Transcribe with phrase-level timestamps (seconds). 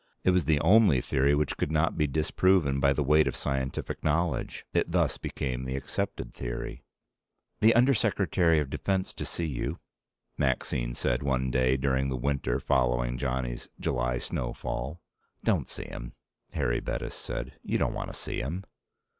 [0.23, 4.03] It was the only theory which could not be disproven by the weight of scientific
[4.03, 4.65] knowledge.
[4.73, 6.81] It thus became the accepted theory.
[7.59, 9.77] "The Under Secretary of Defense to see you,"
[10.39, 14.99] Maxine said one day during the winter following Johnny's July snowfall.
[15.43, 16.13] "Don't see him,"
[16.53, 17.59] Harry Bettis said.
[17.61, 18.63] "You don't want to see him."